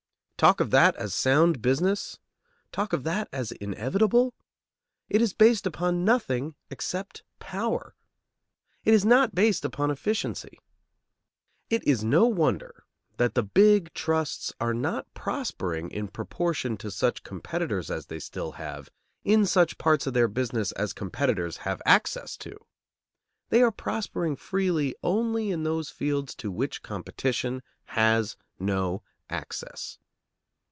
Talk 0.41 0.59
of 0.59 0.71
that 0.71 0.95
as 0.95 1.13
sound 1.13 1.61
business? 1.61 2.17
Talk 2.71 2.93
of 2.93 3.03
that 3.03 3.29
as 3.31 3.51
inevitable? 3.51 4.33
It 5.07 5.21
is 5.21 5.33
based 5.35 5.67
upon 5.67 6.03
nothing 6.03 6.55
except 6.71 7.21
power. 7.37 7.93
It 8.83 8.95
is 8.95 9.05
not 9.05 9.35
based 9.35 9.63
upon 9.63 9.91
efficiency. 9.91 10.57
It 11.69 11.87
is 11.87 12.03
no 12.03 12.25
wonder 12.25 12.85
that 13.17 13.35
the 13.35 13.43
big 13.43 13.93
trusts 13.93 14.51
are 14.59 14.73
not 14.73 15.13
prospering 15.13 15.91
in 15.91 16.07
proportion 16.07 16.75
to 16.77 16.89
such 16.89 17.21
competitors 17.21 17.91
as 17.91 18.07
they 18.07 18.17
still 18.17 18.53
have 18.53 18.89
in 19.23 19.45
such 19.45 19.77
parts 19.77 20.07
of 20.07 20.15
their 20.15 20.27
business 20.27 20.71
as 20.71 20.91
competitors 20.91 21.57
have 21.57 21.83
access 21.85 22.35
to; 22.37 22.57
they 23.49 23.61
are 23.61 23.69
prospering 23.69 24.35
freely 24.35 24.95
only 25.03 25.51
in 25.51 25.61
those 25.65 25.91
fields 25.91 26.33
to 26.37 26.49
which 26.49 26.81
competition 26.81 27.61
has 27.85 28.37
no 28.57 29.03
access. 29.29 29.99